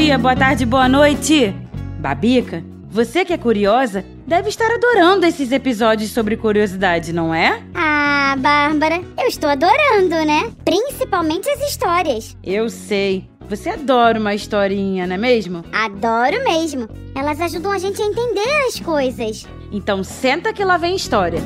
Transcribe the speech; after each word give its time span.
Dia, 0.00 0.16
boa 0.16 0.34
tarde, 0.34 0.64
boa 0.64 0.88
noite! 0.88 1.54
Babica, 1.98 2.64
você 2.88 3.22
que 3.22 3.34
é 3.34 3.36
curiosa, 3.36 4.02
deve 4.26 4.48
estar 4.48 4.72
adorando 4.72 5.26
esses 5.26 5.52
episódios 5.52 6.10
sobre 6.10 6.38
curiosidade, 6.38 7.12
não 7.12 7.34
é? 7.34 7.62
Ah, 7.74 8.34
Bárbara, 8.38 9.02
eu 9.18 9.26
estou 9.26 9.50
adorando, 9.50 10.24
né? 10.24 10.50
Principalmente 10.64 11.50
as 11.50 11.60
histórias. 11.68 12.34
Eu 12.42 12.70
sei. 12.70 13.28
Você 13.46 13.68
adora 13.68 14.18
uma 14.18 14.34
historinha, 14.34 15.06
não 15.06 15.16
é 15.16 15.18
mesmo? 15.18 15.62
Adoro 15.70 16.42
mesmo. 16.44 16.88
Elas 17.14 17.38
ajudam 17.38 17.70
a 17.70 17.78
gente 17.78 18.00
a 18.00 18.06
entender 18.06 18.66
as 18.68 18.80
coisas. 18.80 19.46
Então 19.70 20.02
senta 20.02 20.50
que 20.50 20.64
lá 20.64 20.78
vem 20.78 20.96
história. 20.96 21.42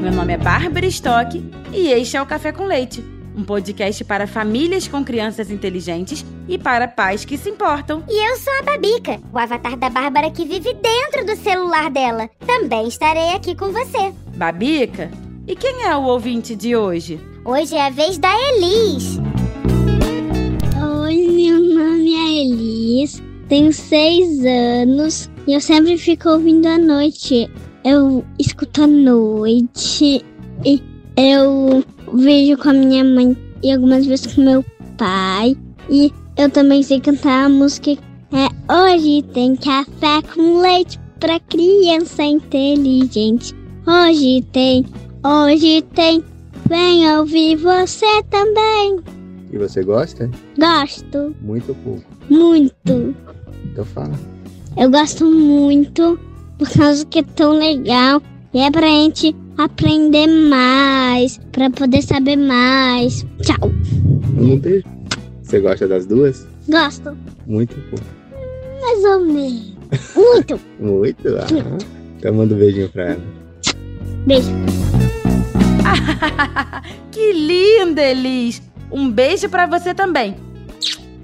Meu 0.00 0.12
nome 0.12 0.34
é 0.34 0.38
Bárbara 0.38 0.86
Stock 0.86 1.44
e 1.72 1.88
este 1.88 2.16
é 2.16 2.22
o 2.22 2.26
Café 2.26 2.52
com 2.52 2.64
Leite, 2.64 3.04
um 3.40 3.44
podcast 3.44 4.04
para 4.04 4.26
famílias 4.26 4.86
com 4.86 5.02
crianças 5.02 5.50
inteligentes 5.50 6.24
e 6.46 6.58
para 6.58 6.86
pais 6.86 7.24
que 7.24 7.38
se 7.38 7.48
importam. 7.48 8.04
E 8.06 8.30
eu 8.30 8.36
sou 8.36 8.52
a 8.58 8.62
Babica, 8.62 9.18
o 9.32 9.38
avatar 9.38 9.76
da 9.78 9.88
Bárbara 9.88 10.30
que 10.30 10.44
vive 10.44 10.74
dentro 10.74 11.24
do 11.24 11.34
celular 11.36 11.90
dela. 11.90 12.28
Também 12.46 12.86
estarei 12.86 13.30
aqui 13.30 13.54
com 13.54 13.72
você. 13.72 14.12
Babica, 14.36 15.10
e 15.46 15.56
quem 15.56 15.84
é 15.84 15.96
o 15.96 16.02
ouvinte 16.02 16.54
de 16.54 16.76
hoje? 16.76 17.18
Hoje 17.44 17.74
é 17.74 17.86
a 17.86 17.90
vez 17.90 18.18
da 18.18 18.30
Elis. 18.50 19.18
Oi, 21.02 21.26
meu 21.32 21.60
nome 21.60 22.12
é 22.12 22.44
Elis, 22.44 23.22
tenho 23.48 23.72
seis 23.72 24.44
anos 24.44 25.30
e 25.46 25.54
eu 25.54 25.60
sempre 25.62 25.96
fico 25.96 26.28
ouvindo 26.28 26.66
à 26.66 26.76
noite. 26.76 27.50
Eu 27.82 28.22
escuto 28.38 28.82
à 28.82 28.86
noite 28.86 30.22
e 30.62 30.82
eu 31.16 31.82
vejo 32.14 32.56
com 32.58 32.70
a 32.70 32.72
minha 32.72 33.04
mãe 33.04 33.36
e 33.62 33.72
algumas 33.72 34.06
vezes 34.06 34.34
com 34.34 34.42
meu 34.42 34.64
pai. 34.96 35.56
E 35.88 36.12
eu 36.36 36.50
também 36.50 36.82
sei 36.82 37.00
cantar 37.00 37.46
a 37.46 37.48
música 37.48 37.92
é 38.32 38.60
Hoje 38.72 39.22
tem 39.34 39.56
café 39.56 40.22
com 40.32 40.60
leite 40.60 40.98
pra 41.18 41.40
criança 41.40 42.22
inteligente. 42.22 43.52
Hoje 43.86 44.42
tem, 44.52 44.86
hoje 45.24 45.82
tem, 45.94 46.22
vem 46.68 47.18
ouvir 47.18 47.56
você 47.56 48.22
também. 48.30 49.00
E 49.52 49.58
você 49.58 49.82
gosta? 49.82 50.30
Gosto 50.56 51.34
Muito 51.42 51.70
ou 51.70 51.74
pouco? 51.74 52.04
muito. 52.28 53.14
Então 53.64 53.84
fala. 53.84 54.12
Eu 54.76 54.88
gosto 54.90 55.26
muito 55.26 56.18
por 56.56 56.70
causa 56.70 57.04
que 57.06 57.18
é 57.18 57.22
tão 57.24 57.54
legal 57.58 58.22
e 58.52 58.60
é 58.60 58.70
pra 58.70 58.86
gente 58.86 59.34
aprender 59.56 60.26
mais, 60.26 61.38
pra 61.52 61.70
poder 61.70 62.02
saber 62.02 62.36
mais. 62.36 63.24
Tchau. 63.42 63.70
Um 64.38 64.58
beijo. 64.58 64.84
Você 65.42 65.60
gosta 65.60 65.86
das 65.86 66.06
duas? 66.06 66.46
Gosto. 66.68 67.16
Muito 67.46 67.76
ou 67.76 67.82
pouco? 67.90 68.04
Mais 68.80 69.04
ou 69.04 69.20
menos. 69.20 69.74
Muito. 70.14 70.60
Muito? 70.80 71.28
Ah. 71.36 71.46
Então 72.16 72.34
manda 72.34 72.54
um 72.54 72.58
beijinho 72.58 72.88
pra 72.90 73.12
ela. 73.12 73.22
Beijo. 74.26 74.50
que 77.10 77.32
linda, 77.32 78.02
Elis! 78.02 78.62
Um 78.90 79.10
beijo 79.10 79.48
pra 79.48 79.66
você 79.66 79.94
também. 79.94 80.36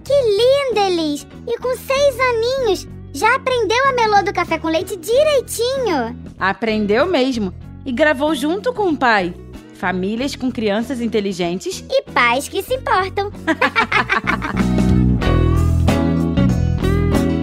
Que 0.04 0.12
linda, 0.12 0.88
Elis! 0.88 1.26
E 1.46 1.58
com 1.58 1.76
seis 1.76 2.16
aninhos, 2.20 2.88
já 3.12 3.34
aprendeu 3.34 3.84
a 3.88 3.92
melô 3.92 4.22
do 4.22 4.32
café 4.32 4.58
com 4.58 4.68
leite 4.68 4.96
direitinho. 4.96 6.25
Aprendeu 6.38 7.06
mesmo 7.06 7.52
e 7.84 7.92
gravou 7.92 8.34
junto 8.34 8.72
com 8.72 8.90
o 8.90 8.96
pai. 8.96 9.34
Famílias 9.74 10.34
com 10.34 10.50
crianças 10.50 11.02
inteligentes 11.02 11.84
E 11.90 12.02
pais 12.10 12.48
que 12.48 12.62
se 12.62 12.74
importam. 12.74 13.30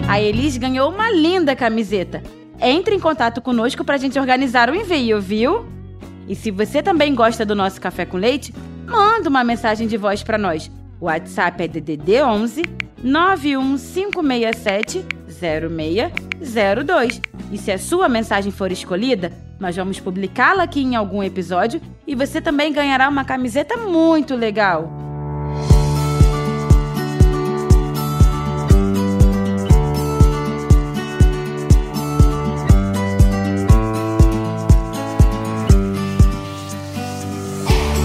A 0.08 0.20
Elis 0.20 0.56
ganhou 0.56 0.90
uma 0.90 1.10
linda 1.10 1.56
camiseta. 1.56 2.22
Entre 2.60 2.94
em 2.94 3.00
contato 3.00 3.40
conosco 3.40 3.84
pra 3.84 3.96
gente 3.96 4.18
organizar 4.18 4.70
o 4.70 4.74
envio, 4.74 5.20
viu? 5.20 5.66
E 6.28 6.36
se 6.36 6.50
você 6.50 6.82
também 6.82 7.14
gosta 7.14 7.44
do 7.44 7.54
nosso 7.54 7.80
café 7.80 8.06
com 8.06 8.16
leite, 8.16 8.54
manda 8.86 9.28
uma 9.28 9.42
mensagem 9.42 9.88
de 9.88 9.96
voz 9.96 10.22
pra 10.22 10.38
nós. 10.38 10.70
O 11.00 11.06
WhatsApp 11.06 11.64
é 11.64 11.68
DDD 11.68 12.22
11 12.22 12.62
91567 13.02 15.04
0602. 15.28 17.20
E 17.54 17.56
se 17.56 17.70
a 17.70 17.78
sua 17.78 18.08
mensagem 18.08 18.50
for 18.50 18.72
escolhida, 18.72 19.32
nós 19.60 19.76
vamos 19.76 20.00
publicá-la 20.00 20.64
aqui 20.64 20.82
em 20.82 20.96
algum 20.96 21.22
episódio 21.22 21.80
e 22.04 22.12
você 22.12 22.40
também 22.40 22.72
ganhará 22.72 23.08
uma 23.08 23.24
camiseta 23.24 23.76
muito 23.76 24.34
legal. 24.34 24.90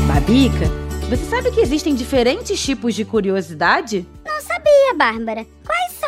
Babica, 0.07 0.67
você 1.09 1.25
sabe 1.25 1.49
que 1.49 1.59
existem 1.59 1.95
diferentes 1.95 2.63
tipos 2.63 2.93
de 2.93 3.03
curiosidade? 3.03 4.05
Não 4.23 4.39
sabia, 4.41 4.93
Bárbara. 4.95 5.59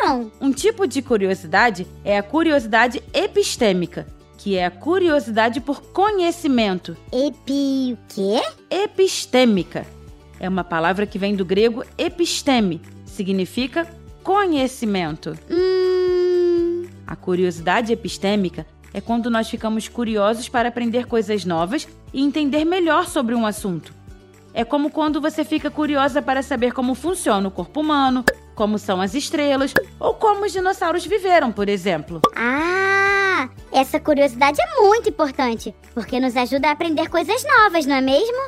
São? 0.02 0.32
Um 0.40 0.50
tipo 0.50 0.86
de 0.86 1.00
curiosidade 1.00 1.86
é 2.04 2.18
a 2.18 2.22
curiosidade 2.22 3.00
epistêmica, 3.14 4.04
que 4.36 4.56
é 4.56 4.66
a 4.66 4.70
curiosidade 4.70 5.60
por 5.60 5.80
conhecimento. 5.80 6.96
Epi... 7.12 7.92
o 7.92 7.98
quê? 8.08 8.42
Epistêmica 8.68 9.86
é 10.40 10.48
uma 10.48 10.64
palavra 10.64 11.06
que 11.06 11.18
vem 11.20 11.36
do 11.36 11.44
grego 11.44 11.84
episteme, 11.96 12.80
significa 13.06 13.86
conhecimento. 14.24 15.38
Hum... 15.48 16.84
A 17.06 17.14
curiosidade 17.14 17.92
epistêmica 17.92 18.66
é 18.92 19.00
quando 19.00 19.30
nós 19.30 19.48
ficamos 19.48 19.86
curiosos 19.86 20.48
para 20.48 20.68
aprender 20.68 21.06
coisas 21.06 21.44
novas 21.44 21.86
e 22.12 22.20
entender 22.20 22.64
melhor 22.64 23.06
sobre 23.06 23.36
um 23.36 23.46
assunto. 23.46 23.94
É 24.52 24.64
como 24.64 24.90
quando 24.90 25.20
você 25.20 25.44
fica 25.44 25.70
curiosa 25.70 26.20
para 26.20 26.42
saber 26.42 26.72
como 26.72 26.94
funciona 26.94 27.46
o 27.48 27.50
corpo 27.50 27.80
humano, 27.80 28.24
como 28.62 28.78
são 28.78 29.00
as 29.00 29.12
estrelas 29.12 29.74
ou 29.98 30.14
como 30.14 30.46
os 30.46 30.52
dinossauros 30.52 31.04
viveram, 31.04 31.50
por 31.50 31.68
exemplo. 31.68 32.22
Ah, 32.36 33.48
essa 33.72 33.98
curiosidade 33.98 34.60
é 34.62 34.80
muito 34.82 35.08
importante, 35.08 35.74
porque 35.92 36.20
nos 36.20 36.36
ajuda 36.36 36.68
a 36.68 36.70
aprender 36.70 37.08
coisas 37.08 37.42
novas, 37.42 37.86
não 37.86 37.96
é 37.96 38.00
mesmo? 38.00 38.38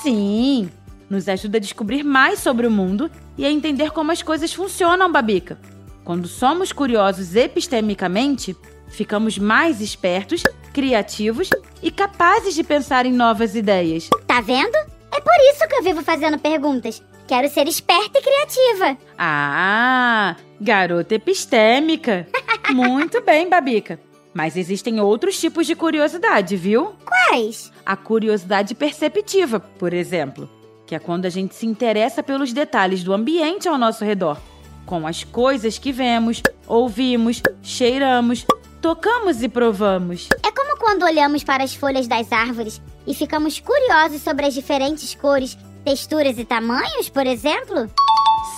Sim, 0.00 0.70
nos 1.10 1.28
ajuda 1.28 1.58
a 1.58 1.60
descobrir 1.60 2.04
mais 2.04 2.38
sobre 2.38 2.68
o 2.68 2.70
mundo 2.70 3.10
e 3.36 3.44
a 3.44 3.50
entender 3.50 3.90
como 3.90 4.12
as 4.12 4.22
coisas 4.22 4.54
funcionam, 4.54 5.10
Babica. 5.10 5.58
Quando 6.04 6.28
somos 6.28 6.70
curiosos 6.70 7.34
epistemicamente, 7.34 8.56
ficamos 8.90 9.38
mais 9.38 9.80
espertos, 9.80 10.44
criativos 10.72 11.50
e 11.82 11.90
capazes 11.90 12.54
de 12.54 12.62
pensar 12.62 13.06
em 13.06 13.12
novas 13.12 13.56
ideias. 13.56 14.08
Tá 14.24 14.40
vendo? 14.40 14.76
É 15.12 15.20
por 15.20 15.34
isso 15.50 15.66
que 15.68 15.74
eu 15.74 15.82
vivo 15.82 16.00
fazendo 16.00 16.38
perguntas. 16.38 17.02
Quero 17.32 17.48
ser 17.48 17.66
esperta 17.66 18.18
e 18.18 18.22
criativa. 18.22 18.98
Ah, 19.16 20.36
garota 20.60 21.14
epistêmica. 21.14 22.28
Muito 22.68 23.22
bem, 23.22 23.48
Babica. 23.48 23.98
Mas 24.34 24.54
existem 24.54 25.00
outros 25.00 25.40
tipos 25.40 25.66
de 25.66 25.74
curiosidade, 25.74 26.58
viu? 26.58 26.92
Quais? 27.06 27.72
A 27.86 27.96
curiosidade 27.96 28.74
perceptiva, 28.74 29.58
por 29.58 29.94
exemplo, 29.94 30.46
que 30.86 30.94
é 30.94 30.98
quando 30.98 31.24
a 31.24 31.30
gente 31.30 31.54
se 31.54 31.64
interessa 31.64 32.22
pelos 32.22 32.52
detalhes 32.52 33.02
do 33.02 33.14
ambiente 33.14 33.66
ao 33.66 33.78
nosso 33.78 34.04
redor, 34.04 34.36
com 34.84 35.06
as 35.06 35.24
coisas 35.24 35.78
que 35.78 35.90
vemos, 35.90 36.42
ouvimos, 36.66 37.40
cheiramos, 37.62 38.44
tocamos 38.82 39.42
e 39.42 39.48
provamos. 39.48 40.28
É 40.42 40.52
como 40.52 40.76
quando 40.76 41.04
olhamos 41.04 41.42
para 41.42 41.64
as 41.64 41.74
folhas 41.74 42.06
das 42.06 42.30
árvores 42.30 42.78
e 43.06 43.14
ficamos 43.14 43.58
curiosos 43.58 44.20
sobre 44.20 44.44
as 44.44 44.52
diferentes 44.52 45.14
cores, 45.14 45.56
texturas 45.84 46.38
e 46.38 46.44
tamanhos, 46.44 47.08
por 47.08 47.26
exemplo? 47.26 47.90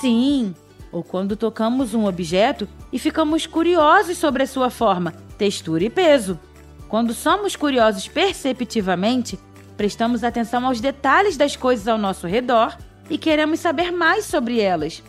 Sim, 0.00 0.54
ou 0.92 1.02
quando 1.02 1.36
tocamos 1.36 1.94
um 1.94 2.06
objeto 2.06 2.68
e 2.92 2.98
ficamos 2.98 3.46
curiosos 3.46 4.18
sobre 4.18 4.42
a 4.42 4.46
sua 4.46 4.70
forma, 4.70 5.12
textura 5.38 5.84
e 5.84 5.90
peso. 5.90 6.38
Quando 6.88 7.12
somos 7.12 7.56
curiosos 7.56 8.06
perceptivamente, 8.06 9.38
prestamos 9.76 10.22
atenção 10.22 10.66
aos 10.66 10.80
detalhes 10.80 11.36
das 11.36 11.56
coisas 11.56 11.88
ao 11.88 11.98
nosso 11.98 12.26
redor 12.26 12.76
e 13.10 13.18
queremos 13.18 13.60
saber 13.60 13.90
mais 13.90 14.24
sobre 14.24 14.60
elas. 14.60 15.02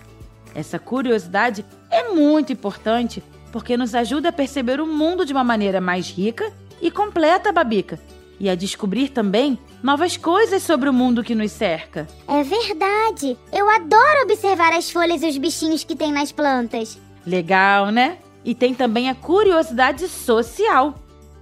Essa 0.54 0.80
curiosidade 0.80 1.66
é 1.92 2.10
muito 2.10 2.52
importante 2.52 3.22
porque 3.52 3.78
nos 3.78 3.94
ajuda 3.94 4.30
a 4.30 4.34
perceber 4.34 4.82
o 4.82 4.88
mundo 4.88 5.26
de 5.26 5.34
uma 5.34 5.44
maneira 5.44 5.80
mais 5.80 6.10
rica 6.10 6.52
e 6.82 6.90
completa, 6.90 7.52
Babica, 7.52 8.00
e 8.40 8.50
a 8.50 8.56
descobrir 8.56 9.10
também 9.10 9.60
novas 9.86 10.18
coisas 10.18 10.64
sobre 10.64 10.90
o 10.90 10.94
mundo 10.94 11.24
que 11.24 11.36
nos 11.36 11.52
cerca. 11.52 12.08
É 12.28 12.42
verdade. 12.42 13.38
Eu 13.54 13.70
adoro 13.70 14.24
observar 14.24 14.74
as 14.74 14.90
folhas 14.90 15.22
e 15.22 15.28
os 15.28 15.38
bichinhos 15.38 15.84
que 15.84 15.96
tem 15.96 16.12
nas 16.12 16.32
plantas. 16.32 16.98
Legal, 17.24 17.92
né? 17.92 18.18
E 18.44 18.56
tem 18.56 18.74
também 18.74 19.12
a 19.12 19.16
curiosidade 19.16 20.08
social. 20.08 20.96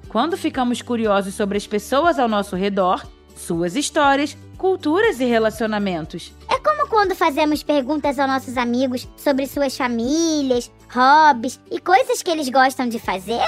Quando 0.09 0.35
ficamos 0.35 0.81
curiosos 0.81 1.33
sobre 1.35 1.57
as 1.57 1.65
pessoas 1.65 2.19
ao 2.19 2.27
nosso 2.27 2.57
redor, 2.57 3.07
suas 3.33 3.77
histórias, 3.77 4.35
culturas 4.57 5.21
e 5.21 5.23
relacionamentos. 5.23 6.33
É 6.49 6.59
como 6.59 6.89
quando 6.89 7.15
fazemos 7.15 7.63
perguntas 7.63 8.19
aos 8.19 8.29
nossos 8.29 8.57
amigos 8.57 9.07
sobre 9.15 9.47
suas 9.47 9.77
famílias, 9.77 10.69
hobbies 10.93 11.61
e 11.71 11.79
coisas 11.79 12.21
que 12.21 12.29
eles 12.29 12.49
gostam 12.49 12.89
de 12.89 12.99
fazer? 12.99 13.41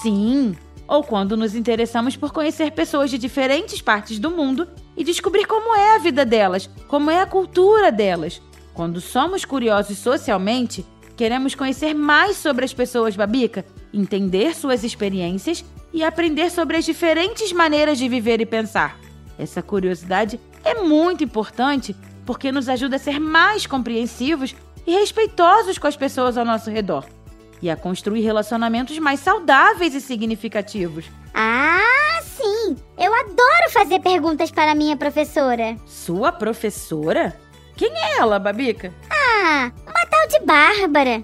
Sim, 0.00 0.56
ou 0.88 1.02
quando 1.02 1.36
nos 1.36 1.54
interessamos 1.54 2.16
por 2.16 2.32
conhecer 2.32 2.70
pessoas 2.72 3.10
de 3.10 3.18
diferentes 3.18 3.80
partes 3.80 4.18
do 4.18 4.30
mundo 4.30 4.68
e 4.96 5.04
descobrir 5.04 5.46
como 5.46 5.74
é 5.74 5.96
a 5.96 5.98
vida 5.98 6.24
delas, 6.24 6.68
como 6.88 7.10
é 7.10 7.20
a 7.20 7.26
cultura 7.26 7.90
delas. 7.90 8.40
Quando 8.72 9.00
somos 9.00 9.44
curiosos 9.44 9.98
socialmente, 9.98 10.84
queremos 11.16 11.54
conhecer 11.54 11.94
mais 11.94 12.36
sobre 12.36 12.64
as 12.64 12.74
pessoas 12.74 13.16
babica, 13.16 13.64
entender 13.92 14.54
suas 14.54 14.84
experiências 14.84 15.64
e 15.92 16.04
aprender 16.04 16.50
sobre 16.50 16.76
as 16.76 16.84
diferentes 16.84 17.52
maneiras 17.52 17.98
de 17.98 18.08
viver 18.08 18.40
e 18.40 18.46
pensar. 18.46 18.98
Essa 19.38 19.62
curiosidade 19.62 20.40
é 20.64 20.74
muito 20.74 21.24
importante 21.24 21.96
porque 22.24 22.52
nos 22.52 22.68
ajuda 22.68 22.96
a 22.96 22.98
ser 22.98 23.18
mais 23.18 23.66
compreensivos 23.66 24.54
e 24.86 24.92
respeitosos 24.92 25.78
com 25.78 25.86
as 25.86 25.96
pessoas 25.96 26.36
ao 26.36 26.44
nosso 26.44 26.70
redor 26.70 27.15
e 27.62 27.70
a 27.70 27.76
construir 27.76 28.20
relacionamentos 28.20 28.98
mais 28.98 29.20
saudáveis 29.20 29.94
e 29.94 30.00
significativos. 30.00 31.06
Ah, 31.34 32.20
sim! 32.22 32.76
Eu 32.98 33.12
adoro 33.14 33.70
fazer 33.72 34.00
perguntas 34.00 34.50
para 34.50 34.74
minha 34.74 34.96
professora. 34.96 35.76
Sua 35.86 36.32
professora? 36.32 37.38
Quem 37.76 37.92
é 37.92 38.18
ela, 38.18 38.38
Babica? 38.38 38.92
Ah, 39.10 39.70
uma 39.86 40.06
tal 40.06 40.28
de 40.28 40.40
Bárbara. 40.46 41.22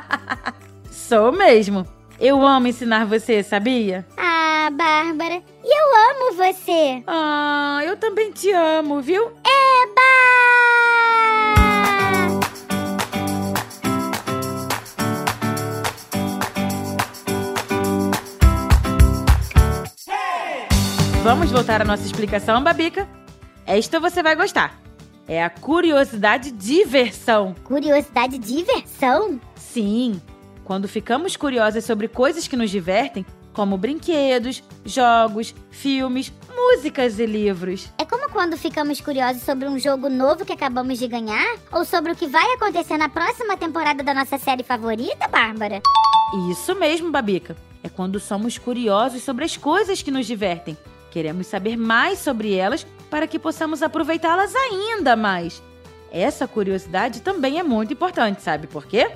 Sou 0.90 1.30
mesmo. 1.32 1.86
Eu 2.18 2.46
amo 2.46 2.68
ensinar 2.68 3.04
você, 3.06 3.42
sabia? 3.42 4.06
Ah, 4.16 4.70
Bárbara, 4.72 5.42
e 5.62 5.80
eu 5.80 6.10
amo 6.10 6.36
você. 6.36 7.02
Ah, 7.06 7.80
eu 7.84 7.96
também 7.96 8.30
te 8.30 8.50
amo, 8.52 9.02
viu? 9.02 9.24
Eba! 9.26 10.73
Vamos 21.34 21.50
voltar 21.50 21.82
à 21.82 21.84
nossa 21.84 22.06
explicação, 22.06 22.62
Babica? 22.62 23.08
Esta 23.66 23.98
você 23.98 24.22
vai 24.22 24.36
gostar. 24.36 24.80
É 25.26 25.42
a 25.42 25.50
curiosidade 25.50 26.52
diversão. 26.52 27.56
Curiosidade 27.64 28.38
diversão? 28.38 29.40
Sim, 29.56 30.22
quando 30.64 30.86
ficamos 30.86 31.36
curiosas 31.36 31.84
sobre 31.84 32.06
coisas 32.06 32.46
que 32.46 32.56
nos 32.56 32.70
divertem, 32.70 33.26
como 33.52 33.76
brinquedos, 33.76 34.62
jogos, 34.84 35.52
filmes, 35.72 36.32
músicas 36.54 37.18
e 37.18 37.26
livros. 37.26 37.92
É 37.98 38.04
como 38.04 38.30
quando 38.30 38.56
ficamos 38.56 39.00
curiosos 39.00 39.42
sobre 39.42 39.68
um 39.68 39.76
jogo 39.76 40.08
novo 40.08 40.44
que 40.44 40.52
acabamos 40.52 41.00
de 41.00 41.08
ganhar? 41.08 41.56
Ou 41.72 41.84
sobre 41.84 42.12
o 42.12 42.16
que 42.16 42.28
vai 42.28 42.46
acontecer 42.52 42.96
na 42.96 43.08
próxima 43.08 43.56
temporada 43.56 44.04
da 44.04 44.14
nossa 44.14 44.38
série 44.38 44.62
favorita, 44.62 45.26
Bárbara? 45.26 45.82
Isso 46.52 46.76
mesmo, 46.76 47.10
Babica. 47.10 47.56
É 47.82 47.88
quando 47.88 48.20
somos 48.20 48.56
curiosos 48.56 49.24
sobre 49.24 49.44
as 49.44 49.56
coisas 49.56 50.00
que 50.00 50.12
nos 50.12 50.26
divertem. 50.26 50.78
Queremos 51.14 51.46
saber 51.46 51.76
mais 51.76 52.18
sobre 52.18 52.54
elas 52.54 52.84
para 53.08 53.28
que 53.28 53.38
possamos 53.38 53.84
aproveitá-las 53.84 54.52
ainda 54.56 55.14
mais. 55.14 55.62
Essa 56.10 56.48
curiosidade 56.48 57.22
também 57.22 57.60
é 57.60 57.62
muito 57.62 57.92
importante, 57.92 58.42
sabe 58.42 58.66
por 58.66 58.84
quê? 58.84 59.12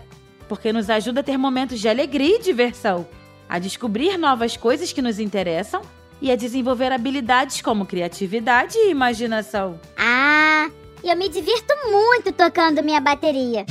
Porque 0.49 0.73
nos 0.73 0.89
ajuda 0.89 1.23
a 1.23 1.25
ter 1.25 1.37
momentos 1.37 1.81
de 1.81 1.89
alegria 1.89 2.37
e 2.37 2.41
diversão, 2.41 3.05
a 3.49 3.59
descobrir 3.59 4.17
novas 4.17 4.57
coisas 4.57 4.93
que 4.93 5.03
nos 5.03 5.19
interessam 5.19 5.83
e 6.23 6.31
a 6.31 6.37
desenvolver 6.37 6.93
habilidades 6.93 7.61
como 7.61 7.85
criatividade 7.85 8.79
e 8.79 8.93
imaginação. 8.93 9.81
Ah, 9.97 10.71
eu 11.03 11.17
me 11.17 11.29
divirto 11.29 11.75
muito 11.91 12.31
tocando 12.31 12.81
minha 12.81 13.01
bateria. 13.01 13.67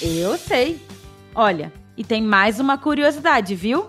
Eu 0.00 0.38
sei. 0.38 0.80
Olha, 1.34 1.70
e 1.94 2.02
tem 2.02 2.22
mais 2.22 2.58
uma 2.58 2.78
curiosidade, 2.78 3.54
viu? 3.54 3.86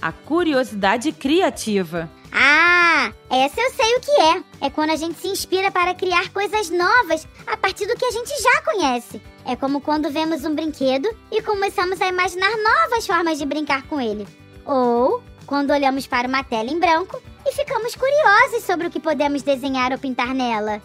A 0.00 0.12
curiosidade 0.12 1.12
criativa. 1.12 2.08
Ah, 2.32 3.12
essa 3.30 3.60
eu 3.60 3.70
sei 3.70 3.96
o 3.96 4.00
que 4.00 4.10
é. 4.10 4.66
É 4.66 4.70
quando 4.70 4.90
a 4.90 4.96
gente 4.96 5.18
se 5.18 5.28
inspira 5.28 5.70
para 5.70 5.94
criar 5.94 6.28
coisas 6.30 6.70
novas 6.70 7.26
a 7.46 7.56
partir 7.56 7.86
do 7.86 7.96
que 7.96 8.04
a 8.04 8.10
gente 8.10 8.30
já 8.42 8.62
conhece. 8.62 9.20
É 9.44 9.56
como 9.56 9.80
quando 9.80 10.10
vemos 10.10 10.44
um 10.44 10.54
brinquedo 10.54 11.08
e 11.32 11.42
começamos 11.42 12.00
a 12.00 12.08
imaginar 12.08 12.50
novas 12.50 13.06
formas 13.06 13.38
de 13.38 13.46
brincar 13.46 13.82
com 13.82 14.00
ele. 14.00 14.26
Ou 14.64 15.22
quando 15.46 15.70
olhamos 15.70 16.06
para 16.06 16.28
uma 16.28 16.44
tela 16.44 16.70
em 16.70 16.78
branco 16.78 17.20
e 17.46 17.52
ficamos 17.52 17.94
curiosos 17.94 18.62
sobre 18.64 18.86
o 18.86 18.90
que 18.90 19.00
podemos 19.00 19.42
desenhar 19.42 19.90
ou 19.92 19.98
pintar 19.98 20.34
nela. 20.34 20.82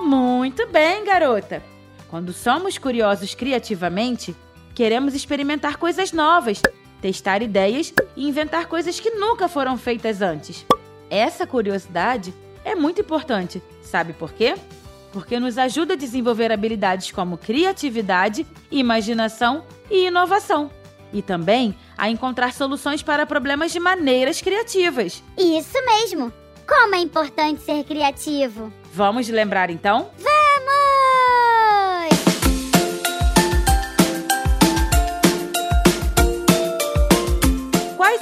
Muito 0.00 0.66
bem, 0.68 1.04
garota. 1.04 1.62
Quando 2.08 2.32
somos 2.32 2.78
curiosos 2.78 3.34
criativamente, 3.34 4.34
queremos 4.74 5.14
experimentar 5.14 5.76
coisas 5.76 6.12
novas, 6.12 6.62
testar 7.00 7.42
ideias 7.42 7.92
e 8.16 8.28
inventar 8.28 8.66
coisas 8.66 8.98
que 8.98 9.10
nunca 9.10 9.48
foram 9.48 9.76
feitas 9.76 10.22
antes. 10.22 10.64
Essa 11.10 11.46
curiosidade 11.46 12.34
é 12.64 12.74
muito 12.74 13.00
importante, 13.00 13.62
sabe 13.82 14.12
por 14.12 14.32
quê? 14.32 14.54
Porque 15.12 15.40
nos 15.40 15.56
ajuda 15.56 15.94
a 15.94 15.96
desenvolver 15.96 16.52
habilidades 16.52 17.10
como 17.10 17.38
criatividade, 17.38 18.46
imaginação 18.70 19.64
e 19.90 20.06
inovação. 20.06 20.70
E 21.12 21.22
também 21.22 21.74
a 21.96 22.10
encontrar 22.10 22.52
soluções 22.52 23.02
para 23.02 23.24
problemas 23.24 23.72
de 23.72 23.80
maneiras 23.80 24.42
criativas. 24.42 25.22
Isso 25.38 25.82
mesmo! 25.86 26.32
Como 26.68 26.94
é 26.94 26.98
importante 26.98 27.62
ser 27.62 27.82
criativo! 27.84 28.70
Vamos 28.92 29.26
lembrar 29.28 29.70
então? 29.70 30.10
Vamos! 30.18 30.27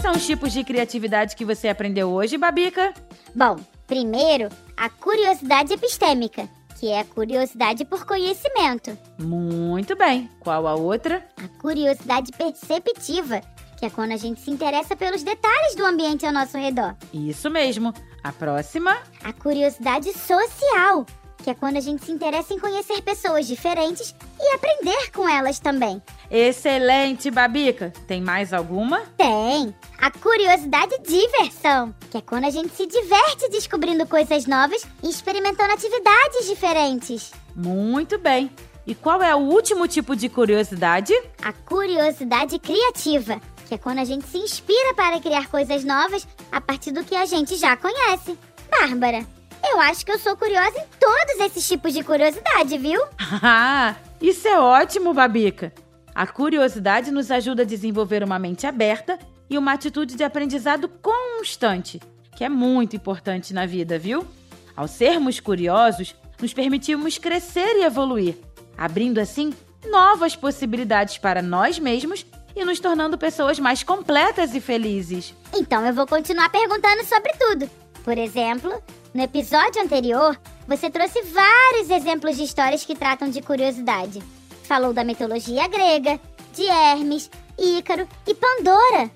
São 0.06 0.14
os 0.14 0.24
tipos 0.24 0.52
de 0.52 0.62
criatividade 0.62 1.34
que 1.34 1.44
você 1.44 1.66
aprendeu 1.66 2.10
hoje, 2.10 2.38
Babica? 2.38 2.94
Bom, 3.34 3.56
primeiro, 3.88 4.48
a 4.76 4.88
curiosidade 4.88 5.72
epistêmica, 5.72 6.48
que 6.78 6.86
é 6.86 7.00
a 7.00 7.04
curiosidade 7.04 7.84
por 7.84 8.06
conhecimento. 8.06 8.96
Muito 9.18 9.96
bem. 9.96 10.30
Qual 10.38 10.64
a 10.68 10.76
outra? 10.76 11.26
A 11.36 11.48
curiosidade 11.60 12.30
perceptiva, 12.30 13.40
que 13.76 13.84
é 13.84 13.90
quando 13.90 14.12
a 14.12 14.16
gente 14.16 14.40
se 14.40 14.48
interessa 14.48 14.94
pelos 14.94 15.24
detalhes 15.24 15.74
do 15.74 15.84
ambiente 15.84 16.24
ao 16.24 16.32
nosso 16.32 16.56
redor. 16.56 16.94
Isso 17.12 17.50
mesmo. 17.50 17.92
A 18.22 18.30
próxima? 18.30 18.96
A 19.24 19.32
curiosidade 19.32 20.12
social, 20.12 21.04
que 21.42 21.50
é 21.50 21.54
quando 21.54 21.78
a 21.78 21.80
gente 21.80 22.04
se 22.04 22.12
interessa 22.12 22.54
em 22.54 22.60
conhecer 22.60 23.02
pessoas 23.02 23.44
diferentes 23.44 24.14
e 24.40 24.54
aprender 24.54 25.10
com 25.10 25.28
elas 25.28 25.58
também. 25.58 26.00
Excelente, 26.30 27.30
Babica. 27.30 27.92
Tem 28.06 28.20
mais 28.20 28.52
alguma? 28.52 29.00
Tem 29.16 29.74
a 29.98 30.10
curiosidade 30.10 30.96
diversão, 31.06 31.94
que 32.10 32.18
é 32.18 32.20
quando 32.20 32.44
a 32.44 32.50
gente 32.50 32.74
se 32.74 32.86
diverte 32.86 33.48
descobrindo 33.50 34.06
coisas 34.06 34.46
novas 34.46 34.86
e 35.02 35.08
experimentando 35.08 35.72
atividades 35.72 36.46
diferentes. 36.46 37.32
Muito 37.54 38.18
bem. 38.18 38.50
E 38.86 38.94
qual 38.94 39.22
é 39.22 39.34
o 39.34 39.38
último 39.38 39.88
tipo 39.88 40.14
de 40.14 40.28
curiosidade? 40.28 41.12
A 41.42 41.52
curiosidade 41.52 42.58
criativa, 42.58 43.40
que 43.66 43.74
é 43.74 43.78
quando 43.78 43.98
a 43.98 44.04
gente 44.04 44.26
se 44.28 44.38
inspira 44.38 44.94
para 44.94 45.20
criar 45.20 45.48
coisas 45.48 45.84
novas 45.84 46.26
a 46.52 46.60
partir 46.60 46.92
do 46.92 47.02
que 47.02 47.16
a 47.16 47.26
gente 47.26 47.56
já 47.56 47.76
conhece. 47.76 48.38
Bárbara, 48.70 49.26
eu 49.64 49.80
acho 49.80 50.04
que 50.06 50.12
eu 50.12 50.18
sou 50.18 50.36
curiosa 50.36 50.78
em 50.78 50.84
todos 51.00 51.46
esses 51.46 51.66
tipos 51.66 51.92
de 51.92 52.04
curiosidade, 52.04 52.78
viu? 52.78 53.00
Ah, 53.42 53.96
isso 54.20 54.46
é 54.46 54.58
ótimo, 54.58 55.12
Babica. 55.12 55.72
A 56.16 56.26
curiosidade 56.26 57.10
nos 57.10 57.30
ajuda 57.30 57.60
a 57.60 57.66
desenvolver 57.66 58.24
uma 58.24 58.38
mente 58.38 58.66
aberta 58.66 59.18
e 59.50 59.58
uma 59.58 59.74
atitude 59.74 60.16
de 60.16 60.24
aprendizado 60.24 60.88
constante, 60.88 62.00
que 62.34 62.42
é 62.42 62.48
muito 62.48 62.96
importante 62.96 63.52
na 63.52 63.66
vida, 63.66 63.98
viu? 63.98 64.26
Ao 64.74 64.88
sermos 64.88 65.40
curiosos, 65.40 66.14
nos 66.40 66.54
permitimos 66.54 67.18
crescer 67.18 67.76
e 67.76 67.84
evoluir, 67.84 68.34
abrindo 68.78 69.18
assim 69.18 69.52
novas 69.90 70.34
possibilidades 70.34 71.18
para 71.18 71.42
nós 71.42 71.78
mesmos 71.78 72.24
e 72.56 72.64
nos 72.64 72.80
tornando 72.80 73.18
pessoas 73.18 73.58
mais 73.58 73.82
completas 73.82 74.54
e 74.54 74.60
felizes. 74.60 75.34
Então 75.52 75.84
eu 75.84 75.92
vou 75.92 76.06
continuar 76.06 76.48
perguntando 76.48 77.04
sobre 77.04 77.30
tudo. 77.34 77.68
Por 78.02 78.16
exemplo, 78.16 78.82
no 79.12 79.22
episódio 79.22 79.82
anterior, 79.82 80.34
Você 80.66 80.90
trouxe 80.90 81.22
vários 81.22 81.90
exemplos 81.90 82.36
de 82.36 82.42
histórias 82.42 82.84
que 82.84 82.96
tratam 82.96 83.30
de 83.30 83.40
curiosidade. 83.40 84.20
Falou 84.66 84.92
da 84.92 85.04
mitologia 85.04 85.68
grega, 85.68 86.18
de 86.52 86.66
Hermes, 86.66 87.30
Ícaro 87.56 88.08
e 88.26 88.34
Pandora. 88.34 89.08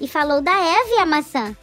E 0.00 0.08
falou 0.08 0.40
da 0.40 0.52
Eva 0.52 0.88
e 0.88 0.98
a 0.98 1.04
maçã. 1.04 1.54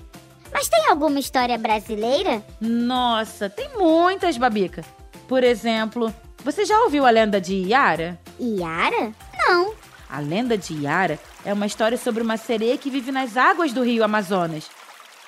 Mas 0.53 0.69
tem 0.69 0.85
alguma 0.87 1.19
história 1.19 1.57
brasileira? 1.57 2.45
Nossa, 2.59 3.49
tem 3.49 3.67
muitas, 3.75 4.37
Babica. 4.37 4.85
Por 5.27 5.43
exemplo, 5.43 6.13
você 6.43 6.65
já 6.65 6.79
ouviu 6.83 7.03
a 7.03 7.09
lenda 7.09 7.41
de 7.41 7.55
Iara? 7.55 8.19
Iara? 8.39 9.11
Não. 9.47 9.73
A 10.07 10.19
lenda 10.19 10.55
de 10.55 10.75
Iara 10.75 11.17
é 11.43 11.51
uma 11.51 11.65
história 11.65 11.97
sobre 11.97 12.21
uma 12.21 12.37
sereia 12.37 12.77
que 12.77 12.91
vive 12.91 13.11
nas 13.11 13.37
águas 13.37 13.73
do 13.73 13.81
rio 13.81 14.03
Amazonas. 14.03 14.69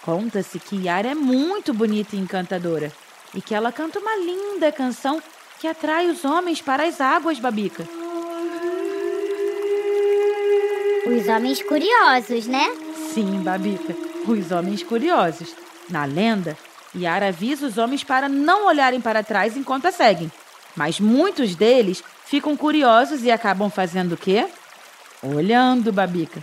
Conta-se 0.03 0.59
que 0.59 0.75
Iara 0.75 1.09
é 1.09 1.15
muito 1.15 1.73
bonita 1.73 2.15
e 2.15 2.19
encantadora 2.19 2.91
e 3.33 3.41
que 3.41 3.55
ela 3.55 3.71
canta 3.71 3.97
uma 3.97 4.15
linda 4.17 4.71
canção 4.71 5.19
que 5.59 5.67
atrai 5.67 6.09
os 6.11 6.23
homens 6.25 6.61
para 6.61 6.85
as 6.85 7.01
águas, 7.01 7.39
Babica. 7.39 7.87
Os 11.05 11.27
homens 11.27 11.61
curiosos, 11.61 12.47
né? 12.47 12.73
Sim, 13.13 13.41
Babica, 13.43 13.93
os 14.25 14.51
homens 14.51 14.81
curiosos. 14.83 15.53
Na 15.89 16.05
lenda, 16.05 16.57
Yara 16.95 17.27
avisa 17.27 17.67
os 17.67 17.77
homens 17.77 18.03
para 18.03 18.29
não 18.29 18.67
olharem 18.67 19.01
para 19.01 19.23
trás 19.23 19.57
enquanto 19.57 19.85
a 19.87 19.91
seguem. 19.91 20.31
Mas 20.75 20.99
muitos 20.99 21.55
deles 21.55 22.01
ficam 22.25 22.55
curiosos 22.55 23.23
e 23.23 23.31
acabam 23.31 23.69
fazendo 23.69 24.13
o 24.13 24.17
quê? 24.17 24.47
Olhando, 25.21 25.91
Babica. 25.91 26.41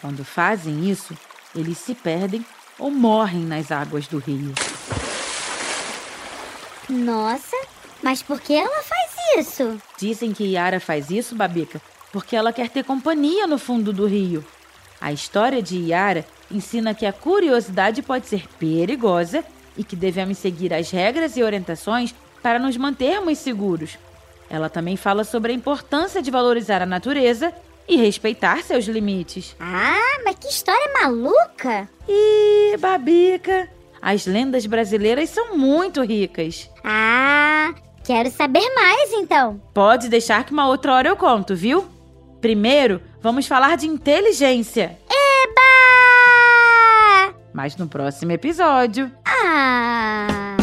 Quando 0.00 0.24
fazem 0.24 0.88
isso, 0.90 1.16
eles 1.54 1.78
se 1.78 1.94
perdem 1.94 2.44
ou 2.78 2.90
morrem 2.90 3.40
nas 3.40 3.72
águas 3.72 4.06
do 4.06 4.18
rio. 4.18 4.52
Nossa, 6.88 7.56
mas 8.02 8.22
por 8.22 8.40
que 8.40 8.54
ela 8.54 8.82
faz 8.82 9.46
isso? 9.46 9.80
Dizem 9.98 10.32
que 10.32 10.44
Yara 10.44 10.78
faz 10.78 11.10
isso, 11.10 11.34
Babica, 11.34 11.80
porque 12.16 12.34
ela 12.34 12.50
quer 12.50 12.70
ter 12.70 12.82
companhia 12.82 13.46
no 13.46 13.58
fundo 13.58 13.92
do 13.92 14.06
rio. 14.06 14.42
A 14.98 15.12
história 15.12 15.60
de 15.60 15.76
Yara 15.76 16.24
ensina 16.50 16.94
que 16.94 17.04
a 17.04 17.12
curiosidade 17.12 18.00
pode 18.00 18.26
ser 18.26 18.48
perigosa 18.58 19.44
e 19.76 19.84
que 19.84 19.94
devemos 19.94 20.38
seguir 20.38 20.72
as 20.72 20.90
regras 20.90 21.36
e 21.36 21.42
orientações 21.42 22.14
para 22.42 22.58
nos 22.58 22.74
mantermos 22.78 23.36
seguros. 23.36 23.98
Ela 24.48 24.70
também 24.70 24.96
fala 24.96 25.24
sobre 25.24 25.52
a 25.52 25.54
importância 25.54 26.22
de 26.22 26.30
valorizar 26.30 26.80
a 26.80 26.86
natureza 26.86 27.52
e 27.86 27.98
respeitar 27.98 28.62
seus 28.62 28.86
limites. 28.86 29.54
Ah, 29.60 30.22
mas 30.24 30.36
que 30.36 30.48
história 30.48 30.94
maluca! 31.02 31.86
Ih, 32.08 32.78
Babica, 32.78 33.68
as 34.00 34.24
lendas 34.24 34.64
brasileiras 34.64 35.28
são 35.28 35.54
muito 35.54 36.00
ricas. 36.00 36.70
Ah, 36.82 37.74
quero 38.02 38.30
saber 38.30 38.66
mais 38.74 39.12
então. 39.12 39.60
Pode 39.74 40.08
deixar 40.08 40.44
que 40.44 40.52
uma 40.54 40.66
outra 40.66 40.94
hora 40.94 41.08
eu 41.10 41.16
conto, 41.16 41.54
viu? 41.54 41.94
Primeiro, 42.46 43.02
vamos 43.20 43.48
falar 43.48 43.76
de 43.76 43.88
inteligência. 43.88 44.96
Eba! 45.10 45.62
Mas 47.52 47.76
no 47.76 47.88
próximo 47.88 48.30
episódio. 48.30 49.10
Ah! 49.24 50.56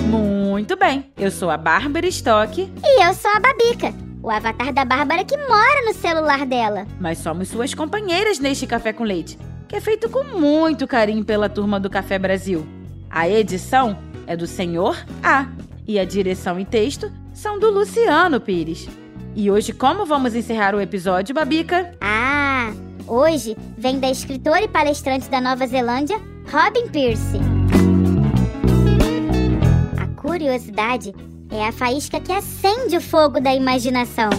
Muito 0.09 0.75
bem, 0.75 1.05
eu 1.17 1.29
sou 1.29 1.49
a 1.51 1.57
Bárbara 1.57 2.07
Stock, 2.07 2.59
E 2.83 3.05
eu 3.05 3.13
sou 3.13 3.29
a 3.31 3.39
Babica, 3.39 3.93
o 4.23 4.29
avatar 4.31 4.73
da 4.73 4.83
Bárbara 4.83 5.23
que 5.23 5.37
mora 5.37 5.85
no 5.85 5.93
celular 5.93 6.45
dela. 6.45 6.87
mas 6.99 7.19
somos 7.19 7.49
suas 7.49 7.73
companheiras 7.73 8.39
neste 8.39 8.65
Café 8.65 8.91
com 8.91 9.03
Leite, 9.03 9.37
que 9.67 9.75
é 9.75 9.81
feito 9.81 10.09
com 10.09 10.23
muito 10.23 10.87
carinho 10.87 11.23
pela 11.23 11.47
turma 11.47 11.79
do 11.79 11.89
Café 11.89 12.17
Brasil. 12.17 12.65
A 13.09 13.29
edição 13.29 13.97
é 14.25 14.35
do 14.35 14.47
Senhor 14.47 14.97
A 15.23 15.47
e 15.87 15.99
a 15.99 16.05
direção 16.05 16.59
e 16.59 16.65
texto 16.65 17.11
são 17.33 17.59
do 17.59 17.69
Luciano 17.69 18.41
Pires. 18.41 18.89
E 19.39 19.51
hoje, 19.51 19.71
como 19.71 20.03
vamos 20.03 20.33
encerrar 20.33 20.73
o 20.73 20.81
episódio, 20.81 21.35
Babica? 21.35 21.91
Ah, 22.01 22.73
hoje 23.05 23.55
vem 23.77 23.99
da 23.99 24.09
escritora 24.09 24.63
e 24.63 24.67
palestrante 24.67 25.29
da 25.29 25.39
Nova 25.39 25.67
Zelândia, 25.67 26.19
Robin 26.51 26.87
Pierce. 26.87 27.37
A 29.95 30.07
curiosidade 30.19 31.13
é 31.51 31.67
a 31.67 31.71
faísca 31.71 32.19
que 32.19 32.31
acende 32.31 32.97
o 32.97 33.01
fogo 33.01 33.39
da 33.39 33.53
imaginação. 33.53 34.31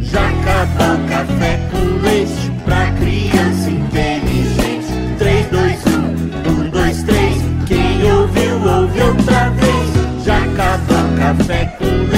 Já 0.00 0.28
acabou 0.28 0.96
o 0.96 1.08
café 1.08 1.60
com 1.70 2.02
leite 2.04 2.50
pra 2.64 2.90
criança 2.94 3.70
inteligente. 3.70 4.88
3, 5.20 5.46
2, 5.50 5.86
1, 5.86 6.66
1, 6.66 6.70
2, 6.70 7.02
3. 7.04 7.42
Quem 7.68 8.12
ouviu, 8.12 8.54
ouve 8.56 9.02
outra 9.02 9.50
vez. 9.50 10.24
Já 10.24 10.38
acabou 10.38 11.12
o 11.12 11.16
café 11.16 11.66
com 11.78 11.84
leite 11.84 12.13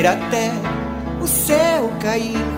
descer 0.00 0.06
até 0.06 0.50
o 1.20 1.26
céu 1.26 1.90
cair. 2.00 2.49